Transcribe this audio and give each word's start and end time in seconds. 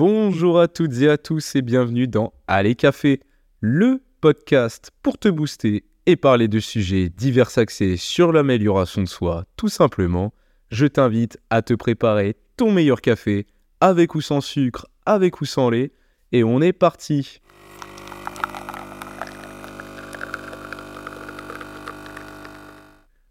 Bonjour 0.00 0.60
à 0.60 0.68
toutes 0.68 0.96
et 1.00 1.08
à 1.08 1.18
tous 1.18 1.56
et 1.56 1.60
bienvenue 1.60 2.06
dans 2.06 2.32
Allez 2.46 2.76
Café, 2.76 3.18
le 3.58 4.00
podcast 4.20 4.92
pour 5.02 5.18
te 5.18 5.26
booster 5.26 5.86
et 6.06 6.14
parler 6.14 6.46
de 6.46 6.60
sujets 6.60 7.08
divers 7.08 7.58
axés 7.58 7.96
sur 7.96 8.30
l'amélioration 8.30 9.02
de 9.02 9.08
soi. 9.08 9.44
Tout 9.56 9.68
simplement, 9.68 10.32
je 10.70 10.86
t'invite 10.86 11.38
à 11.50 11.62
te 11.62 11.74
préparer 11.74 12.36
ton 12.56 12.70
meilleur 12.70 13.00
café, 13.00 13.48
avec 13.80 14.14
ou 14.14 14.20
sans 14.20 14.40
sucre, 14.40 14.86
avec 15.04 15.40
ou 15.40 15.46
sans 15.46 15.68
lait, 15.68 15.90
et 16.30 16.44
on 16.44 16.60
est 16.60 16.72
parti. 16.72 17.40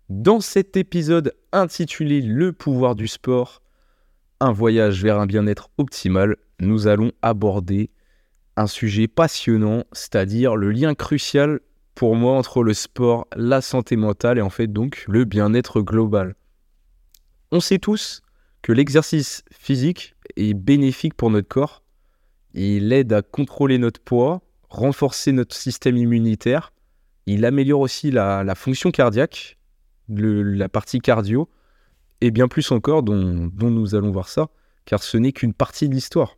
Dans 0.10 0.42
cet 0.42 0.76
épisode 0.76 1.34
intitulé 1.54 2.20
Le 2.20 2.52
pouvoir 2.52 2.96
du 2.96 3.08
sport, 3.08 3.62
un 4.42 4.52
voyage 4.52 5.02
vers 5.02 5.18
un 5.18 5.28
bien-être 5.28 5.70
optimal, 5.78 6.36
nous 6.60 6.88
allons 6.88 7.12
aborder 7.22 7.90
un 8.56 8.68
sujet 8.68 9.08
passionnant, 9.08 9.84
c'est-à-dire 9.92 10.56
le 10.56 10.72
lien 10.72 10.96
crucial 10.96 11.60
pour 11.96 12.16
moi 12.16 12.38
entre 12.38 12.64
le 12.64 12.74
sport, 12.74 13.28
la 13.36 13.62
santé 13.62 13.96
mentale 13.96 14.38
et 14.38 14.42
en 14.42 14.50
fait 14.50 14.68
donc 14.68 15.06
le 15.08 15.26
bien-être 15.26 15.82
global. 15.82 16.36
On 17.52 17.60
sait 17.60 17.80
tous 17.80 18.22
que 18.62 18.72
l'exercice 18.72 19.44
physique 19.52 20.16
est 20.36 20.54
bénéfique 20.54 21.14
pour 21.14 21.30
notre 21.30 21.48
corps. 21.48 21.84
Il 22.54 22.92
aide 22.92 23.14
à 23.14 23.22
contrôler 23.22 23.78
notre 23.78 24.02
poids, 24.02 24.42
renforcer 24.70 25.32
notre 25.32 25.56
système 25.56 25.98
immunitaire. 25.98 26.74
Il 27.26 27.46
améliore 27.46 27.82
aussi 27.82 28.12
la 28.12 28.56
fonction 28.56 28.92
cardiaque 28.92 29.58
la 30.10 30.70
partie 30.70 31.00
cardio, 31.00 31.50
et 32.22 32.32
bien 32.32 32.48
plus 32.48 32.72
encore 32.72 33.04
dont, 33.04 33.52
nous 33.54 33.96
allons 33.96 34.12
voir 34.12 34.30
ça, 34.30 34.50
car 34.86 35.04
ce 35.04 35.18
n'est 35.18 35.32
qu'une 35.32 35.54
partie 35.54 35.90
de 35.90 35.94
l'histoire. 35.94 36.38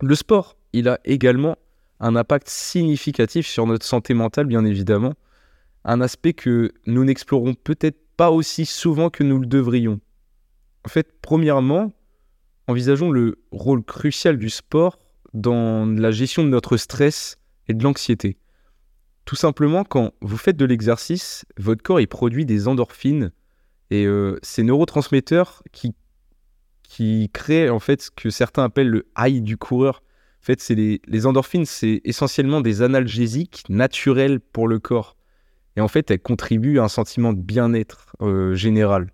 Le 0.00 0.14
sport, 0.14 0.56
il 0.72 0.88
a 0.88 1.00
également 1.04 1.56
un 2.00 2.14
impact 2.14 2.48
significatif 2.48 3.46
sur 3.46 3.66
notre 3.66 3.84
santé 3.84 4.14
mentale, 4.14 4.46
bien 4.46 4.64
évidemment, 4.64 5.14
un 5.84 6.00
aspect 6.00 6.32
que 6.32 6.72
nous 6.86 7.04
n'explorons 7.04 7.54
peut-être 7.54 7.98
pas 8.16 8.30
aussi 8.30 8.66
souvent 8.66 9.10
que 9.10 9.24
nous 9.24 9.38
le 9.38 9.46
devrions. 9.46 10.00
En 10.84 10.88
fait, 10.88 11.20
premièrement, 11.20 11.92
envisageons 12.68 13.10
le 13.10 13.38
rôle 13.50 13.82
crucial 13.82 14.38
du 14.38 14.50
sport 14.50 14.98
dans 15.34 15.86
la 15.86 16.10
gestion 16.10 16.44
de 16.44 16.48
notre 16.48 16.76
stress 16.76 17.38
et 17.66 17.74
de 17.74 17.82
l'anxiété. 17.82 18.38
Tout 19.24 19.36
simplement, 19.36 19.84
quand 19.84 20.12
vous 20.20 20.36
faites 20.36 20.56
de 20.56 20.64
l'exercice, 20.64 21.44
votre 21.58 21.82
corps 21.82 22.00
produit 22.08 22.46
des 22.46 22.68
endorphines 22.68 23.32
et 23.90 24.06
euh, 24.06 24.38
ces 24.42 24.62
neurotransmetteurs 24.62 25.62
qui, 25.72 25.94
qui 26.88 27.30
créent 27.32 27.68
en 27.68 27.78
fait 27.78 28.02
ce 28.02 28.10
que 28.10 28.30
certains 28.30 28.64
appellent 28.64 28.88
le 28.88 29.06
high 29.16 29.42
du 29.42 29.56
coureur. 29.56 30.02
En 30.42 30.44
fait, 30.44 30.60
c'est 30.60 30.74
les, 30.74 31.26
endorphines, 31.26 31.66
c'est 31.66 32.00
essentiellement 32.04 32.60
des 32.60 32.82
analgésiques 32.82 33.64
naturels 33.68 34.40
pour 34.40 34.66
le 34.66 34.78
corps. 34.78 35.16
Et 35.76 35.80
en 35.80 35.88
fait, 35.88 36.10
elles 36.10 36.20
contribuent 36.20 36.78
à 36.78 36.84
un 36.84 36.88
sentiment 36.88 37.32
de 37.32 37.40
bien-être 37.40 38.16
euh, 38.22 38.54
général, 38.54 39.12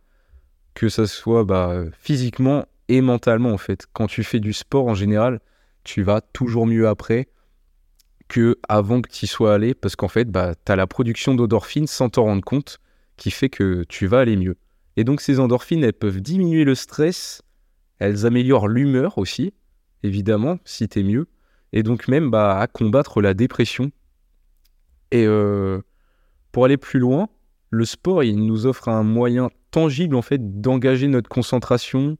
que 0.74 0.88
ce 0.88 1.06
soit 1.06 1.44
bah, 1.44 1.82
physiquement 1.98 2.64
et 2.88 3.00
mentalement 3.00 3.50
en 3.50 3.58
fait. 3.58 3.86
Quand 3.92 4.06
tu 4.06 4.22
fais 4.22 4.40
du 4.40 4.52
sport 4.52 4.86
en 4.86 4.94
général, 4.94 5.40
tu 5.82 6.02
vas 6.02 6.20
toujours 6.20 6.66
mieux 6.66 6.86
après 6.86 7.28
que 8.28 8.56
avant 8.68 9.02
que 9.02 9.10
tu 9.10 9.24
y 9.24 9.28
sois 9.28 9.54
allé, 9.54 9.74
parce 9.74 9.96
qu'en 9.96 10.08
fait, 10.08 10.30
bah, 10.30 10.54
tu 10.64 10.72
as 10.72 10.76
la 10.76 10.86
production 10.86 11.34
d'endorphines 11.34 11.86
sans 11.86 12.08
t'en 12.08 12.24
rendre 12.24 12.44
compte, 12.44 12.78
qui 13.16 13.30
fait 13.30 13.48
que 13.48 13.84
tu 13.88 14.06
vas 14.06 14.20
aller 14.20 14.36
mieux. 14.36 14.56
Et 14.96 15.04
donc 15.04 15.20
ces 15.20 15.40
endorphines, 15.40 15.82
elles 15.82 15.92
peuvent 15.92 16.20
diminuer 16.20 16.64
le 16.64 16.74
stress, 16.74 17.42
elles 17.98 18.26
améliorent 18.26 18.68
l'humeur 18.68 19.18
aussi, 19.18 19.52
évidemment, 20.02 20.58
si 20.64 20.88
tu 20.88 21.00
es 21.00 21.02
mieux, 21.02 21.26
et 21.72 21.82
donc 21.82 22.08
même 22.08 22.30
bah, 22.30 22.58
à 22.58 22.66
combattre 22.66 23.20
la 23.20 23.34
dépression. 23.34 23.90
Et 25.10 25.26
euh, 25.26 25.80
pour 26.52 26.64
aller 26.64 26.76
plus 26.76 27.00
loin, 27.00 27.28
le 27.70 27.84
sport, 27.84 28.22
il 28.22 28.44
nous 28.44 28.66
offre 28.66 28.88
un 28.88 29.02
moyen 29.02 29.50
tangible 29.70 30.14
en 30.14 30.22
fait 30.22 30.60
d'engager 30.60 31.08
notre 31.08 31.28
concentration, 31.28 32.16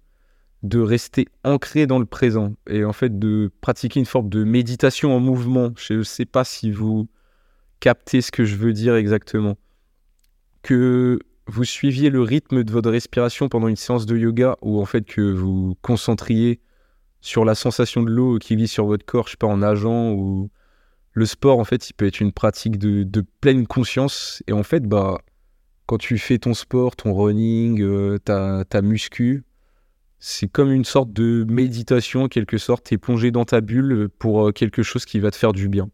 de 0.65 0.81
rester 0.81 1.27
ancré 1.45 1.87
dans 1.87 1.99
le 1.99 2.07
présent 2.07 2.55
et 2.69 2.85
en 2.85 2.93
fait 2.93 3.19
de 3.19 3.51
pratiquer 3.61 4.01
une 4.01 4.07
forme 4.07 4.29
de 4.29 4.43
méditation 4.45 5.15
en 5.15 5.21
mouvement. 5.21 5.73
Je 5.77 5.95
ne 5.95 6.03
sais 6.03 6.25
pas 6.25 6.43
si 6.43 6.71
vous 6.71 7.09
captez 7.81 8.23
ce 8.23 8.33
que 8.33 8.45
je 8.45 8.57
veux 8.57 8.73
dire 8.73 8.97
exactement. 8.97 9.57
Que 10.63 11.19
vous 11.47 11.65
suiviez 11.65 12.11
le 12.11 12.23
rythme 12.23 12.65
de 12.65 12.73
votre 12.73 12.91
respiration 12.91 13.49
pendant 13.49 13.69
une 13.69 13.77
séance 13.77 14.07
de 14.07 14.17
yoga 14.17 14.57
ou 14.63 14.81
en 14.81 14.87
fait 14.87 15.05
que 15.05 15.21
vous 15.21 15.77
concentriez 15.83 16.61
sur 17.21 17.45
la 17.45 17.55
sensation 17.55 18.03
de 18.03 18.11
l'eau 18.11 18.39
qui 18.39 18.57
vit 18.57 18.69
sur 18.69 18.87
votre 18.87 19.05
corps, 19.05 19.27
je 19.27 19.33
sais 19.33 19.37
pas, 19.37 19.47
en 19.47 19.59
nageant 19.59 20.13
ou 20.13 20.51
le 21.13 21.27
sport 21.27 21.59
en 21.59 21.65
fait 21.65 21.91
il 21.91 21.95
peut 21.95 22.07
être 22.07 22.21
une 22.21 22.33
pratique 22.33 22.79
de, 22.79 23.25
pleine 23.41 23.67
conscience 23.67 24.43
et 24.47 24.53
en 24.53 24.63
fait 24.63 24.85
bah 24.85 25.21
quand 25.87 25.99
tu 25.99 26.19
fais 26.19 26.39
ton 26.39 26.55
sport, 26.55 26.97
ton 26.97 27.13
running, 27.13 27.83
euh, 27.83 28.19
ta, 28.19 28.83
muscu, 28.83 29.45
c'est 30.19 30.49
comme 30.49 30.73
une 30.73 30.85
sorte 30.85 31.13
de 31.13 31.45
méditation, 31.47 32.25
en 32.25 32.29
quelque 32.29 32.57
sorte. 32.57 32.87
Tu 32.87 32.95
es 32.95 32.99
plongé 32.99 33.31
dans 33.31 33.45
ta 33.45 33.61
bulle 33.61 34.09
pour 34.19 34.49
euh, 34.49 34.53
quelque 34.53 34.83
chose 34.83 35.05
qui 35.05 35.21
va 35.21 35.31
te 35.31 35.37
faire 35.37 35.53
du 35.53 35.69
bien. 35.69 35.91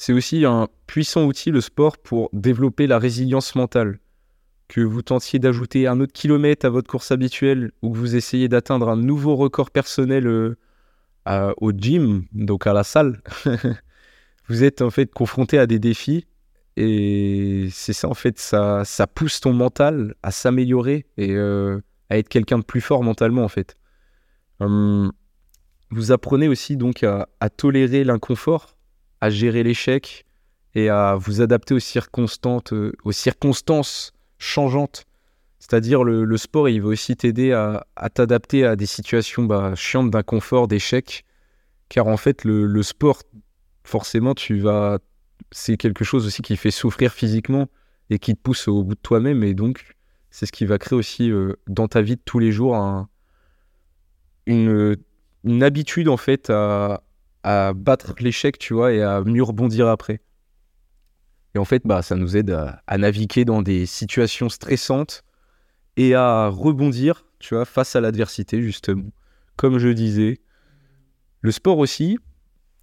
C'est 0.00 0.14
aussi 0.14 0.46
un 0.46 0.66
puissant 0.86 1.26
outil, 1.26 1.50
le 1.50 1.60
sport, 1.60 1.98
pour 1.98 2.30
développer 2.32 2.86
la 2.86 2.98
résilience 2.98 3.54
mentale. 3.54 3.98
Que 4.66 4.80
vous 4.80 5.02
tentiez 5.02 5.38
d'ajouter 5.38 5.86
un 5.86 6.00
autre 6.00 6.14
kilomètre 6.14 6.64
à 6.64 6.70
votre 6.70 6.88
course 6.88 7.10
habituelle 7.10 7.70
ou 7.82 7.92
que 7.92 7.98
vous 7.98 8.16
essayez 8.16 8.48
d'atteindre 8.48 8.88
un 8.88 8.96
nouveau 8.96 9.36
record 9.36 9.70
personnel 9.70 10.26
euh, 10.26 11.52
au 11.58 11.72
gym, 11.72 12.24
donc 12.32 12.66
à 12.66 12.72
la 12.72 12.82
salle, 12.82 13.20
vous 14.48 14.64
êtes 14.64 14.80
en 14.80 14.88
fait 14.88 15.12
confronté 15.12 15.58
à 15.58 15.66
des 15.66 15.78
défis 15.78 16.26
et 16.78 17.68
c'est 17.70 17.92
ça 17.92 18.08
en 18.08 18.14
fait, 18.14 18.38
ça, 18.38 18.84
pousse 19.14 19.40
ton 19.40 19.52
mental 19.52 20.14
à 20.22 20.30
s'améliorer 20.30 21.04
et 21.18 21.32
euh, 21.32 21.78
à 22.08 22.16
être 22.16 22.30
quelqu'un 22.30 22.58
de 22.58 22.64
plus 22.64 22.80
fort 22.80 23.02
mentalement 23.02 23.44
en 23.44 23.48
fait. 23.48 23.76
Hum, 24.60 25.12
vous 25.90 26.10
apprenez 26.10 26.48
aussi 26.48 26.78
donc 26.78 27.04
à, 27.04 27.26
tolérer 27.54 28.02
l'inconfort, 28.02 28.78
à 29.20 29.30
gérer 29.30 29.62
l'échec 29.62 30.24
et 30.74 30.88
à 30.88 31.16
vous 31.16 31.40
adapter 31.40 31.74
aux 31.74 31.80
circonstances, 31.80 32.72
euh, 32.72 32.92
circonstances 33.10 34.12
changeantes. 34.38 35.04
C'est-à-dire 35.58 36.04
le, 36.04 36.36
sport, 36.36 36.68
il 36.68 36.80
va 36.80 36.88
aussi 36.88 37.16
t'aider 37.16 37.52
à, 37.52 37.84
t'adapter 38.14 38.64
à 38.64 38.76
des 38.76 38.86
situations 38.86 39.44
bah, 39.44 39.74
chiantes 39.74 40.10
d'inconfort, 40.10 40.68
d'échec. 40.68 41.24
Car 41.88 42.06
en 42.06 42.16
fait, 42.16 42.44
le, 42.44 42.66
le, 42.66 42.82
sport, 42.82 43.22
forcément, 43.84 44.34
tu 44.34 44.60
vas, 44.60 44.98
c'est 45.50 45.76
quelque 45.76 46.04
chose 46.04 46.26
aussi 46.26 46.40
qui 46.40 46.56
fait 46.56 46.70
souffrir 46.70 47.12
physiquement 47.12 47.68
et 48.08 48.18
qui 48.18 48.34
te 48.34 48.40
pousse 48.40 48.68
au 48.68 48.82
bout 48.82 48.94
de 48.94 49.00
toi-même. 49.00 49.44
Et 49.44 49.52
donc, 49.52 49.96
c'est 50.30 50.46
ce 50.46 50.52
qui 50.52 50.64
va 50.64 50.78
créer 50.78 50.98
aussi 50.98 51.30
euh, 51.30 51.54
dans 51.66 51.88
ta 51.88 52.02
vie 52.02 52.16
de 52.16 52.22
tous 52.24 52.38
les 52.38 52.52
jours 52.52 52.76
une, 54.46 54.96
habitude 55.62 56.08
en 56.08 56.16
fait 56.16 56.50
à, 56.50 57.02
battre 57.44 58.14
l'échec, 58.20 58.58
tu 58.58 58.74
vois, 58.74 58.92
et 58.92 59.02
à 59.02 59.22
mieux 59.22 59.42
rebondir 59.42 59.88
après. 59.88 60.20
Et 61.54 61.58
en 61.58 61.64
fait, 61.64 61.82
bah, 61.84 62.02
ça 62.02 62.16
nous 62.16 62.36
aide 62.36 62.50
à, 62.50 62.98
naviguer 62.98 63.44
dans 63.44 63.62
des 63.62 63.86
situations 63.86 64.48
stressantes 64.48 65.24
et 65.96 66.14
à 66.14 66.48
rebondir, 66.48 67.26
tu 67.38 67.54
vois, 67.54 67.64
face 67.64 67.96
à 67.96 68.00
l'adversité, 68.00 68.62
justement. 68.62 69.10
Comme 69.56 69.78
je 69.78 69.88
disais, 69.88 70.40
le 71.40 71.50
sport 71.50 71.78
aussi, 71.78 72.18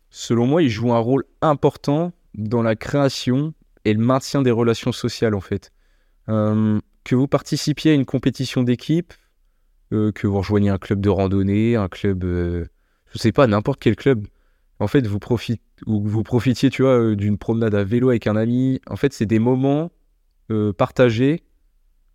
selon 0.09 0.47
moi, 0.47 0.63
il 0.63 0.69
joue 0.69 0.91
un 0.94 1.00
rôle 1.00 1.24
important 1.41 2.12
dans 2.34 2.62
la 2.62 2.75
création 2.75 3.53
et 3.85 3.94
le 3.94 4.00
maintien 4.00 4.41
des 4.41 4.51
relations 4.51 4.91
sociales, 4.91 5.34
en 5.34 5.41
fait. 5.41 5.72
Euh, 6.29 6.79
que 7.06 7.16
vous 7.16 7.28
participiez 7.28 7.92
à 7.92 7.94
une 7.94 8.06
compétition 8.06 8.63
d'équipe, 8.63 9.13
euh, 9.94 10.12
que 10.12 10.27
vous 10.27 10.38
rejoigniez 10.39 10.69
un 10.69 10.77
club 10.77 11.00
de 11.00 11.10
randonnée, 11.10 11.77
un 11.77 11.88
club, 11.88 12.25
euh, 12.25 12.65
je 13.13 13.18
sais 13.18 13.31
pas, 13.31 13.48
n'importe 13.48 13.80
quel 13.80 13.95
club. 13.95 14.27
En 14.79 14.88
fait, 14.88 15.07
vous, 15.07 15.19
profite, 15.19 15.62
ou 15.85 16.07
vous 16.07 16.24
profitiez, 16.24 16.69
tu 16.69 16.83
vois, 16.83 17.00
euh, 17.00 17.15
d'une 17.15 17.38
promenade 17.38 17.75
à 17.75 17.83
vélo 17.83 18.09
avec 18.09 18.27
un 18.27 18.35
ami. 18.35 18.79
En 18.88 18.95
fait, 18.95 19.13
c'est 19.13 19.25
des 19.25 19.39
moments 19.39 19.91
partagés. 20.77 21.44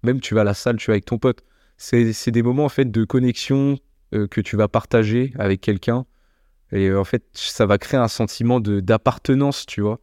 Même 0.03 0.21
tu 0.21 0.35
vas 0.35 0.41
à 0.41 0.45
la 0.45 0.55
salle, 0.55 0.77
tu 0.77 0.87
vas 0.87 0.95
avec 0.95 1.05
ton 1.05 1.19
pote. 1.19 1.43
C'est 1.77 2.31
des 2.31 2.43
moments 2.43 2.65
en 2.65 2.71
fait 2.71 2.91
de 2.91 3.05
connexion 3.05 3.79
que 4.11 4.41
tu 4.41 4.57
vas 4.57 4.69
partager 4.69 5.35
avec 5.39 5.61
quelqu'un. 5.61 6.07
Et 6.71 6.91
en 6.95 7.05
fait, 7.05 7.25
ça 7.35 7.67
va 7.67 7.77
créer 7.77 8.01
un 8.01 8.09
sentiment 8.09 8.59
d'appartenance, 8.59 9.67
tu 9.67 9.83
vois. 9.83 10.01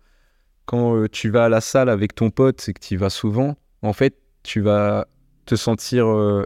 Quand 0.65 1.07
tu 1.11 1.31
vas 1.31 1.45
à 1.45 1.49
la 1.49 1.59
salle 1.59 1.89
avec 1.89 2.13
ton 2.13 2.29
pote 2.29 2.69
et 2.69 2.73
que 2.73 2.79
tu 2.79 2.93
y 2.93 2.97
vas 2.97 3.09
souvent, 3.09 3.57
en 3.81 3.93
fait, 3.93 4.15
tu 4.43 4.61
vas 4.61 5.07
te 5.45 5.55
sentir, 5.55 6.07
euh, 6.07 6.43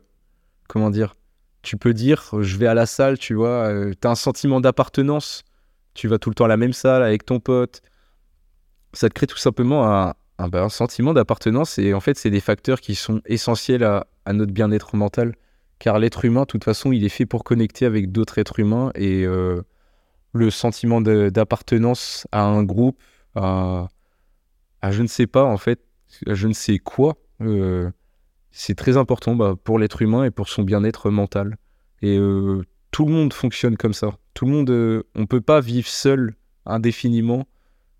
comment 0.67 0.89
dire, 0.89 1.15
tu 1.61 1.77
peux 1.77 1.93
dire, 1.93 2.31
je 2.39 2.57
vais 2.57 2.67
à 2.67 2.73
la 2.73 2.85
salle, 2.85 3.17
tu 3.17 3.33
vois, 3.33 3.67
euh, 3.67 3.93
tu 3.99 4.07
as 4.07 4.11
un 4.11 4.15
sentiment 4.15 4.61
d'appartenance, 4.61 5.43
tu 5.93 6.07
vas 6.07 6.17
tout 6.17 6.29
le 6.29 6.35
temps 6.35 6.45
à 6.45 6.49
la 6.49 6.57
même 6.57 6.73
salle 6.73 7.03
avec 7.03 7.25
ton 7.25 7.39
pote. 7.39 7.81
Ça 8.93 9.09
te 9.09 9.13
crée 9.13 9.27
tout 9.27 9.37
simplement 9.37 9.87
un, 9.87 10.47
bah, 10.49 10.69
sentiment 10.69 11.13
d'appartenance 11.13 11.77
et 11.79 11.93
en 11.93 11.99
fait, 11.99 12.17
c'est 12.17 12.29
des 12.29 12.39
facteurs 12.39 12.81
qui 12.81 12.95
sont 12.95 13.21
essentiels 13.25 13.83
à, 13.83 14.05
notre 14.31 14.53
bien-être 14.53 14.95
mental 14.95 15.35
car 15.79 15.99
l'être 15.99 16.23
humain, 16.23 16.41
de 16.41 16.45
toute 16.45 16.63
façon, 16.63 16.91
il 16.93 17.03
est 17.03 17.09
fait 17.09 17.25
pour 17.25 17.43
connecter 17.43 17.85
avec 17.85 18.11
d'autres 18.11 18.37
êtres 18.37 18.59
humains 18.59 18.91
et 18.95 19.25
euh, 19.25 19.61
le 20.31 20.49
sentiment 20.49 21.01
d'appartenance 21.01 22.25
à 22.31 22.43
un 22.43 22.63
groupe, 22.63 23.01
à, 23.35 23.89
je 24.89 25.01
ne 25.01 25.07
sais 25.07 25.27
pas, 25.27 25.43
en 25.43 25.57
fait, 25.57 25.81
à 26.25 26.33
je 26.35 26.47
ne 26.47 26.53
sais 26.53 26.77
quoi, 26.77 27.17
euh, 27.41 27.91
c'est 28.51 28.75
très 28.75 28.97
important 28.97 29.35
bah, 29.35 29.55
pour 29.61 29.79
l'être 29.79 30.01
humain 30.01 30.23
et 30.23 30.31
pour 30.31 30.47
son 30.47 30.63
bien-être 30.63 31.09
mental. 31.09 31.57
Et 32.01 32.17
euh, 32.17 32.63
tout 32.93 33.05
le 33.05 33.11
monde 33.11 33.33
fonctionne 33.33 33.75
comme 33.75 33.93
ça. 33.93 34.11
Tout 34.33 34.45
le 34.45 34.51
monde, 34.51 34.69
on 35.15 35.21
ne 35.21 35.25
peut 35.25 35.41
pas 35.41 35.59
vivre 35.59 35.87
seul 35.87 36.35
indéfiniment. 36.65 37.45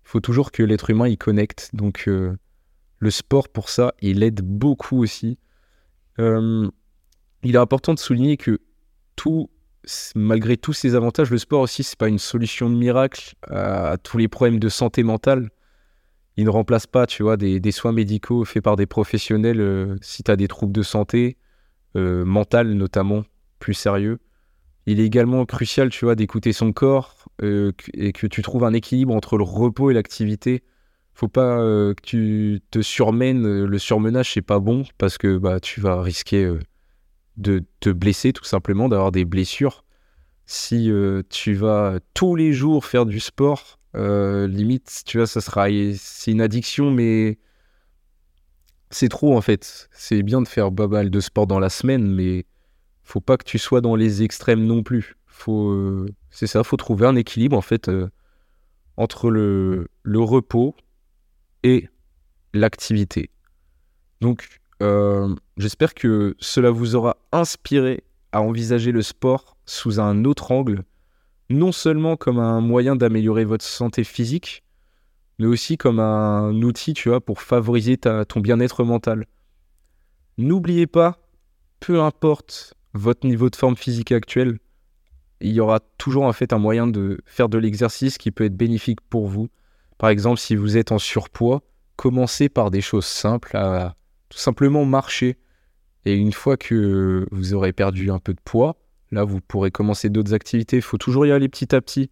Il 0.04 0.08
faut 0.08 0.20
toujours 0.20 0.52
que 0.52 0.62
l'être 0.62 0.88
humain 0.88 1.08
y 1.08 1.18
connecte. 1.18 1.68
Donc, 1.74 2.08
le 3.04 3.10
sport, 3.10 3.50
pour 3.50 3.68
ça, 3.68 3.92
il 4.00 4.22
aide 4.22 4.40
beaucoup 4.40 5.02
aussi. 5.02 5.38
Euh, 6.18 6.70
il 7.42 7.54
est 7.54 7.58
important 7.58 7.92
de 7.92 7.98
souligner 7.98 8.38
que 8.38 8.60
tout, 9.14 9.50
malgré 10.14 10.56
tous 10.56 10.72
ces 10.72 10.94
avantages, 10.94 11.30
le 11.30 11.36
sport 11.38 11.60
aussi, 11.60 11.82
c'est 11.82 11.98
pas 11.98 12.08
une 12.08 12.18
solution 12.18 12.70
de 12.70 12.74
miracle 12.74 13.34
à, 13.42 13.96
tous 14.02 14.16
les 14.16 14.28
problèmes 14.28 14.58
de 14.58 14.70
santé 14.70 15.02
mentale. 15.02 15.50
Il 16.36 16.44
ne 16.44 16.50
remplace 16.50 16.86
pas, 16.86 17.06
tu 17.06 17.22
vois, 17.22 17.36
des, 17.36 17.72
soins 17.72 17.92
médicaux 17.92 18.44
faits 18.44 18.64
par 18.64 18.76
des 18.76 18.86
professionnels 18.86 19.60
euh, 19.60 19.96
si 20.00 20.22
tu 20.22 20.30
as 20.30 20.36
des 20.36 20.48
troubles 20.48 20.72
de 20.72 20.82
santé, 20.82 21.36
euh, 21.96 22.24
mentale 22.24 22.72
notamment, 22.72 23.24
plus 23.58 23.74
sérieux. 23.74 24.18
Il 24.86 25.00
est 25.00 25.04
également 25.04 25.44
crucial, 25.46 25.88
tu 25.90 26.04
vois, 26.04 26.14
d'écouter 26.14 26.52
son 26.52 26.72
corps 26.72 27.26
et 27.42 28.12
que 28.12 28.26
tu 28.26 28.42
trouves 28.42 28.64
un 28.64 28.72
équilibre 28.72 29.14
entre 29.14 29.36
le 29.38 29.44
repos 29.44 29.90
et 29.90 29.94
l'activité 29.94 30.62
faut 31.14 31.28
pas 31.28 31.58
euh, 31.58 31.94
que 31.94 32.02
tu 32.02 32.62
te 32.70 32.82
surmènes. 32.82 33.46
Euh, 33.46 33.66
le 33.66 33.78
surmenage, 33.78 34.32
c'est 34.34 34.42
pas 34.42 34.58
bon 34.58 34.84
parce 34.98 35.16
que 35.16 35.38
bah, 35.38 35.60
tu 35.60 35.80
vas 35.80 36.02
risquer 36.02 36.44
euh, 36.44 36.58
de 37.36 37.64
te 37.80 37.90
blesser 37.90 38.32
tout 38.32 38.44
simplement, 38.44 38.88
d'avoir 38.88 39.12
des 39.12 39.24
blessures. 39.24 39.84
Si 40.46 40.90
tu 41.30 41.54
vas 41.54 41.98
tous 42.12 42.36
les 42.36 42.52
jours 42.52 42.84
faire 42.84 43.06
du 43.06 43.18
sport, 43.18 43.78
limite, 43.94 45.02
tu 45.06 45.16
vois, 45.16 45.26
ça 45.26 45.40
sera. 45.40 45.68
C'est 45.96 46.32
une 46.32 46.42
addiction, 46.42 46.90
mais 46.90 47.38
c'est 48.90 49.08
trop 49.08 49.38
en 49.38 49.40
fait. 49.40 49.88
C'est 49.90 50.22
bien 50.22 50.42
de 50.42 50.48
faire 50.48 50.70
pas 50.70 50.86
mal 50.86 51.08
de 51.08 51.20
sport 51.20 51.46
dans 51.46 51.58
la 51.58 51.70
semaine, 51.70 52.06
mais 52.06 52.44
faut 53.04 53.20
pas 53.20 53.36
que 53.36 53.44
tu 53.44 53.58
sois 53.58 53.80
dans 53.80 53.96
les 53.96 54.22
extrêmes 54.22 54.64
non 54.64 54.82
plus. 54.82 55.16
Faut, 55.26 56.06
c'est 56.30 56.46
ça, 56.46 56.64
faut 56.64 56.76
trouver 56.76 57.06
un 57.06 57.16
équilibre 57.16 57.56
en 57.56 57.60
fait 57.60 57.90
entre 58.96 59.30
le, 59.30 59.88
repos 60.06 60.74
et 61.62 61.88
l'activité. 62.52 63.30
Donc, 64.20 64.60
euh, 64.82 65.34
j'espère 65.56 65.94
que 65.94 66.36
cela 66.38 66.70
vous 66.70 66.94
aura 66.94 67.16
inspiré 67.32 68.04
à 68.32 68.40
envisager 68.40 68.92
le 68.92 69.02
sport 69.02 69.56
sous 69.66 70.00
un 70.00 70.24
autre 70.24 70.52
angle, 70.52 70.84
non 71.50 71.72
seulement 71.72 72.16
comme 72.16 72.38
un 72.38 72.60
moyen 72.60 72.96
d'améliorer 72.96 73.44
votre 73.44 73.64
santé 73.64 74.04
physique, 74.04 74.62
mais 75.38 75.46
aussi 75.46 75.76
comme 75.76 76.00
un 76.00 76.52
outil, 76.62 76.94
tu 76.94 77.10
pour 77.20 77.42
favoriser 77.42 77.96
ton 77.96 78.40
bien-être 78.40 78.84
mental. 78.84 79.26
N'oubliez 80.38 80.86
pas, 80.86 81.18
peu 81.80 82.00
importe 82.00 82.74
votre 82.94 83.26
niveau 83.26 83.50
de 83.50 83.56
forme 83.56 83.76
physique 83.76 84.12
actuel, 84.12 84.58
il 85.40 85.52
y 85.52 85.60
aura 85.60 85.80
toujours 85.98 86.24
en 86.24 86.32
fait 86.32 86.52
un 86.52 86.58
moyen 86.58 86.86
de 86.86 87.20
faire 87.26 87.48
de 87.48 87.58
l'exercice 87.58 88.18
qui 88.18 88.30
peut 88.30 88.44
être 88.44 88.56
bénéfique 88.56 89.00
pour 89.02 89.26
vous. 89.26 89.48
Par 89.98 90.10
exemple, 90.10 90.40
si 90.40 90.56
vous 90.56 90.76
êtes 90.76 90.92
en 90.92 90.98
surpoids, 90.98 91.62
commencez 91.96 92.48
par 92.48 92.70
des 92.70 92.80
choses 92.80 93.06
simples, 93.06 93.56
à 93.56 93.96
tout 94.28 94.38
simplement 94.38 94.84
marcher. 94.84 95.36
Et 96.04 96.14
une 96.14 96.32
fois 96.32 96.56
que 96.56 97.26
vous 97.30 97.54
aurez 97.54 97.72
perdu 97.72 98.10
un 98.10 98.18
peu 98.18 98.32
de 98.32 98.40
poids, 98.44 98.76
là, 99.10 99.24
vous 99.24 99.40
pourrez 99.40 99.70
commencer 99.70 100.08
d'autres 100.08 100.34
activités. 100.34 100.76
Il 100.76 100.82
faut 100.82 100.98
toujours 100.98 101.26
y 101.26 101.32
aller 101.32 101.48
petit 101.48 101.74
à 101.74 101.80
petit. 101.80 102.10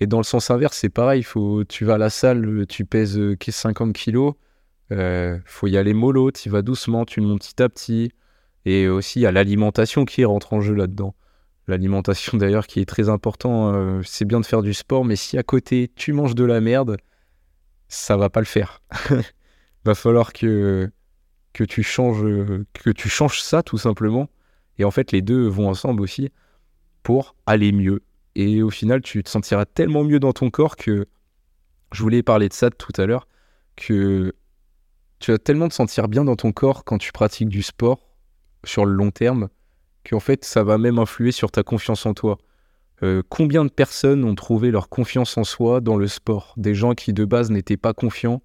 Et 0.00 0.06
dans 0.06 0.18
le 0.18 0.24
sens 0.24 0.50
inverse, 0.50 0.76
c'est 0.76 0.88
pareil. 0.88 1.22
Faut, 1.22 1.64
tu 1.64 1.84
vas 1.84 1.94
à 1.94 1.98
la 1.98 2.10
salle, 2.10 2.66
tu 2.68 2.84
pèses 2.84 3.18
50 3.38 3.88
euh, 3.88 3.92
kilos. 3.92 4.34
Euh, 4.90 5.38
faut 5.46 5.68
y 5.68 5.76
aller 5.76 5.94
mollo, 5.94 6.30
tu 6.30 6.50
vas 6.50 6.62
doucement, 6.62 7.04
tu 7.04 7.20
montes 7.20 7.40
petit 7.40 7.62
à 7.62 7.68
petit. 7.68 8.12
Et 8.64 8.88
aussi, 8.88 9.20
il 9.20 9.22
y 9.22 9.26
a 9.26 9.32
l'alimentation 9.32 10.04
qui 10.04 10.24
rentre 10.24 10.52
en 10.52 10.60
jeu 10.60 10.74
là-dedans. 10.74 11.14
L'alimentation 11.68 12.38
d'ailleurs 12.38 12.66
qui 12.66 12.80
est 12.80 12.86
très 12.86 13.08
important. 13.08 13.74
Euh, 13.74 14.02
c'est 14.04 14.24
bien 14.24 14.40
de 14.40 14.46
faire 14.46 14.62
du 14.62 14.74
sport, 14.74 15.04
mais 15.04 15.16
si 15.16 15.38
à 15.38 15.42
côté 15.42 15.90
tu 15.94 16.12
manges 16.12 16.34
de 16.34 16.44
la 16.44 16.60
merde, 16.60 16.96
ça 17.88 18.16
va 18.16 18.30
pas 18.30 18.40
le 18.40 18.46
faire. 18.46 18.82
va 19.84 19.94
falloir 19.94 20.32
que, 20.32 20.90
que, 21.52 21.64
tu 21.64 21.82
changes, 21.82 22.24
que 22.72 22.90
tu 22.90 23.08
changes 23.08 23.40
ça 23.40 23.62
tout 23.62 23.78
simplement. 23.78 24.28
Et 24.78 24.84
en 24.84 24.90
fait, 24.90 25.12
les 25.12 25.22
deux 25.22 25.46
vont 25.46 25.68
ensemble 25.68 26.02
aussi 26.02 26.30
pour 27.02 27.34
aller 27.46 27.72
mieux. 27.72 28.02
Et 28.34 28.62
au 28.62 28.70
final, 28.70 29.02
tu 29.02 29.22
te 29.22 29.28
sentiras 29.28 29.66
tellement 29.66 30.04
mieux 30.04 30.20
dans 30.20 30.32
ton 30.32 30.50
corps 30.50 30.76
que 30.76 31.06
je 31.92 32.02
voulais 32.02 32.22
parler 32.22 32.48
de 32.48 32.54
ça 32.54 32.70
tout 32.70 32.92
à 32.96 33.06
l'heure, 33.06 33.28
que 33.76 34.34
tu 35.18 35.30
vas 35.30 35.38
tellement 35.38 35.68
te 35.68 35.74
sentir 35.74 36.08
bien 36.08 36.24
dans 36.24 36.36
ton 36.36 36.52
corps 36.52 36.84
quand 36.84 36.98
tu 36.98 37.12
pratiques 37.12 37.48
du 37.48 37.62
sport 37.62 38.11
sur 38.64 38.84
le 38.84 38.92
long 38.92 39.10
terme, 39.10 39.48
qu'en 40.08 40.20
fait, 40.20 40.44
ça 40.44 40.62
va 40.62 40.78
même 40.78 40.98
influer 40.98 41.32
sur 41.32 41.50
ta 41.50 41.62
confiance 41.62 42.06
en 42.06 42.14
toi. 42.14 42.38
Euh, 43.02 43.22
combien 43.28 43.64
de 43.64 43.70
personnes 43.70 44.24
ont 44.24 44.34
trouvé 44.34 44.70
leur 44.70 44.88
confiance 44.88 45.36
en 45.36 45.44
soi 45.44 45.80
dans 45.80 45.96
le 45.96 46.06
sport? 46.06 46.54
Des 46.56 46.74
gens 46.74 46.94
qui 46.94 47.12
de 47.12 47.24
base 47.24 47.50
n'étaient 47.50 47.76
pas 47.76 47.94
confiants 47.94 48.42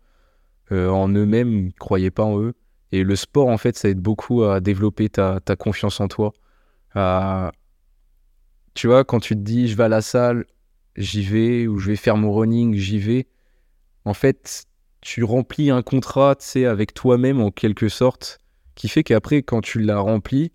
euh, 0.72 0.90
en 0.90 1.10
eux-mêmes, 1.10 1.66
ne 1.66 1.72
croyaient 1.72 2.12
pas 2.12 2.24
en 2.24 2.40
eux. 2.42 2.54
Et 2.92 3.04
le 3.04 3.16
sport, 3.16 3.48
en 3.48 3.58
fait, 3.58 3.78
ça 3.78 3.90
aide 3.90 4.00
beaucoup 4.00 4.44
à 4.44 4.60
développer 4.60 5.10
ta, 5.10 5.40
confiance 5.58 6.00
en 6.00 6.08
toi. 6.08 6.34
Tu 8.74 8.88
vois, 8.88 9.04
quand 9.04 9.20
tu 9.20 9.36
te 9.36 9.40
dis 9.40 9.68
je 9.68 9.76
vais 9.76 9.86
à 9.86 9.90
la 9.90 10.02
salle, 10.02 10.46
j'y 10.96 11.24
vais, 11.24 11.68
ou 11.68 11.80
je 11.80 11.88
vais 11.88 11.96
faire 11.96 12.16
mon 12.16 12.34
running, 12.34 12.76
j'y 12.76 13.00
vais, 13.00 13.28
en 14.06 14.14
fait, 14.14 14.66
tu 15.02 15.24
remplis 15.24 15.70
un 15.70 15.82
contrat, 15.82 16.36
tu 16.36 16.66
avec 16.66 16.94
toi-même 16.94 17.42
en 17.42 17.52
quelque 17.52 17.90
sorte, 17.90 18.40
qui 18.78 18.88
fait 18.88 19.04
qu'après, 19.04 19.42
quand 19.42 19.60
tu 19.60 19.80
l'as 19.80 20.00
rempli, 20.00 20.54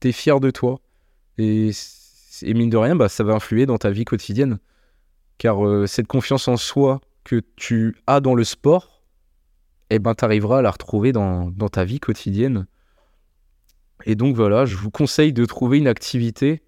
tu 0.00 0.08
es 0.08 0.12
fier 0.12 0.40
de 0.40 0.50
toi. 0.50 0.80
Et 1.38 1.70
et 2.42 2.54
mine 2.54 2.70
de 2.70 2.76
rien, 2.76 2.96
bah, 2.96 3.08
ça 3.08 3.24
va 3.24 3.34
influer 3.34 3.66
dans 3.66 3.78
ta 3.78 3.90
vie 3.90 4.04
quotidienne. 4.04 4.58
Car 5.38 5.66
euh, 5.66 5.86
cette 5.86 6.06
confiance 6.06 6.48
en 6.48 6.56
soi 6.56 7.00
que 7.24 7.42
tu 7.56 7.96
as 8.06 8.20
dans 8.20 8.34
le 8.34 8.44
sport, 8.44 9.02
eh 9.90 9.98
ben, 9.98 10.14
tu 10.14 10.24
arriveras 10.24 10.58
à 10.58 10.62
la 10.62 10.70
retrouver 10.70 11.12
dans, 11.12 11.50
ta 11.70 11.84
vie 11.84 12.00
quotidienne. 12.00 12.66
Et 14.04 14.14
donc 14.14 14.36
voilà, 14.36 14.64
je 14.64 14.76
vous 14.76 14.90
conseille 14.90 15.32
de 15.32 15.44
trouver 15.44 15.78
une 15.78 15.88
activité 15.88 16.62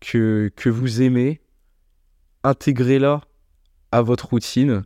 que, 0.00 0.50
que 0.56 0.70
vous 0.70 1.02
aimez, 1.02 1.40
intégrez-la 2.44 3.20
à 3.90 4.02
votre 4.02 4.30
routine. 4.30 4.84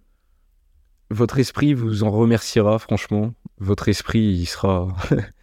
Votre 1.10 1.38
esprit 1.38 1.74
vous 1.74 2.02
en 2.02 2.10
remerciera, 2.10 2.78
franchement. 2.78 3.32
Votre 3.58 3.88
esprit, 3.88 4.24
il 4.24 4.46
sera, 4.46 4.88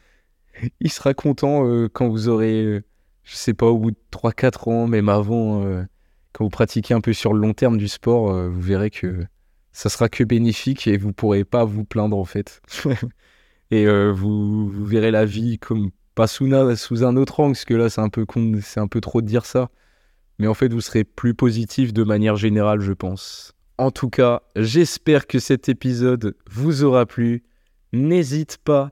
il 0.79 0.91
sera 0.91 1.13
content 1.13 1.65
euh, 1.67 1.89
quand 1.89 2.07
vous 2.07 2.27
aurez 2.29 2.83
je 3.23 3.35
sais 3.35 3.53
pas, 3.53 3.67
au 3.67 3.77
bout 3.77 3.91
de 3.91 3.97
3-4 4.11 4.69
ans, 4.69 4.87
même 4.87 5.09
avant, 5.09 5.63
euh, 5.65 5.83
quand 6.33 6.43
vous 6.43 6.49
pratiquez 6.49 6.93
un 6.93 7.01
peu 7.01 7.13
sur 7.13 7.33
le 7.33 7.39
long 7.39 7.53
terme 7.53 7.77
du 7.77 7.87
sport, 7.87 8.31
euh, 8.31 8.49
vous 8.49 8.61
verrez 8.61 8.89
que 8.89 9.25
ça 9.71 9.89
sera 9.89 10.09
que 10.09 10.23
bénéfique 10.23 10.87
et 10.87 10.97
vous 10.97 11.13
pourrez 11.13 11.45
pas 11.45 11.63
vous 11.63 11.85
plaindre 11.85 12.17
en 12.17 12.25
fait. 12.25 12.61
et 13.71 13.87
euh, 13.87 14.11
vous, 14.11 14.69
verrez 14.85 15.11
la 15.11 15.25
vie 15.25 15.57
comme 15.57 15.91
pas 16.15 16.27
sous, 16.27 16.47
sous 16.75 17.03
un 17.03 17.15
autre 17.17 17.39
angle, 17.39 17.53
parce 17.53 17.65
que 17.65 17.73
là 17.73 17.89
c'est 17.89 18.01
un 18.01 18.09
peu 18.09 18.25
c'est 18.61 18.79
un 18.79 18.87
peu 18.87 19.01
trop 19.01 19.21
de 19.21 19.27
dire 19.27 19.45
ça. 19.45 19.69
Mais 20.39 20.47
en 20.47 20.55
fait, 20.55 20.73
vous 20.73 20.81
serez 20.81 21.03
plus 21.03 21.35
positif 21.35 21.93
de 21.93 22.03
manière 22.03 22.35
générale, 22.35 22.81
je 22.81 22.91
pense. 22.91 23.53
En 23.77 23.91
tout 23.91 24.09
cas, 24.09 24.41
j'espère 24.55 25.27
que 25.27 25.37
cet 25.37 25.69
épisode 25.69 26.35
vous 26.49 26.83
aura 26.83 27.05
plu. 27.05 27.43
N'hésite 27.93 28.57
pas 28.57 28.89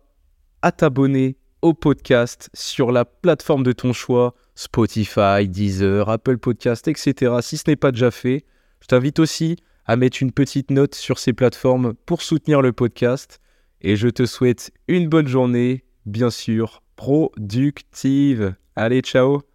à 0.62 0.72
t'abonner 0.72 1.38
au 1.62 1.74
podcast 1.74 2.50
sur 2.54 2.92
la 2.92 3.06
plateforme 3.06 3.64
de 3.64 3.72
ton 3.72 3.94
choix, 3.94 4.36
Spotify, 4.56 5.48
Deezer, 5.48 6.10
Apple 6.10 6.38
Podcast, 6.38 6.88
etc. 6.88 7.38
Si 7.42 7.58
ce 7.58 7.64
n'est 7.68 7.76
pas 7.76 7.92
déjà 7.92 8.12
fait, 8.12 8.46
je 8.82 8.88
t'invite 8.88 9.20
aussi 9.20 9.58
à 9.86 9.96
mettre 9.96 10.22
une 10.22 10.32
petite 10.32 10.72
note 10.72 10.96
sur 10.96 11.20
ces 11.20 11.34
plateformes 11.34 11.94
pour 12.06 12.22
soutenir 12.22 12.62
le 12.62 12.72
podcast. 12.72 13.40
Et 13.82 13.96
je 13.96 14.08
te 14.08 14.26
souhaite 14.26 14.72
une 14.88 15.10
bonne 15.10 15.28
journée, 15.28 15.84
bien 16.06 16.30
sûr, 16.30 16.84
productive. 16.96 18.56
Allez, 18.76 19.02
ciao 19.02 19.51